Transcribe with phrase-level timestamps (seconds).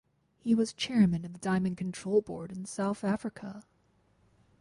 [0.39, 3.63] He was Chairman of the Diamond Control Board in South Africa.